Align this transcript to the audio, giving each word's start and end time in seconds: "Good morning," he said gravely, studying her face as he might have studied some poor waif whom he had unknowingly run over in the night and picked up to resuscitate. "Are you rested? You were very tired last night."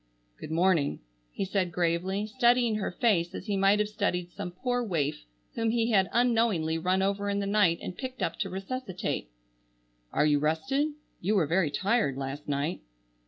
"Good 0.39 0.49
morning," 0.49 1.01
he 1.31 1.45
said 1.45 1.71
gravely, 1.71 2.25
studying 2.25 2.77
her 2.77 2.91
face 2.91 3.35
as 3.35 3.45
he 3.45 3.55
might 3.55 3.77
have 3.77 3.87
studied 3.87 4.31
some 4.31 4.49
poor 4.49 4.83
waif 4.83 5.25
whom 5.53 5.69
he 5.69 5.91
had 5.91 6.09
unknowingly 6.11 6.79
run 6.79 7.03
over 7.03 7.29
in 7.29 7.37
the 7.37 7.45
night 7.45 7.77
and 7.83 7.95
picked 7.95 8.23
up 8.23 8.37
to 8.39 8.49
resuscitate. 8.49 9.29
"Are 10.11 10.25
you 10.25 10.39
rested? 10.39 10.93
You 11.19 11.35
were 11.35 11.45
very 11.45 11.69
tired 11.69 12.17
last 12.17 12.47
night." 12.49 12.81